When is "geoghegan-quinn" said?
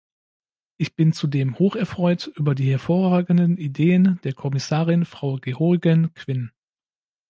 5.35-6.51